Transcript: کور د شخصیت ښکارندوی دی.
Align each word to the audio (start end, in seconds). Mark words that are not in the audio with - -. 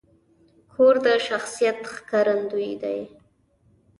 کور 0.71 0.95
د 1.05 1.07
شخصیت 1.27 1.79
ښکارندوی 1.93 2.71
دی. 2.83 2.99